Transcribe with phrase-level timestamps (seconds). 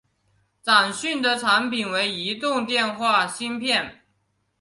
[0.63, 4.01] 展讯的产品为移动电话芯片。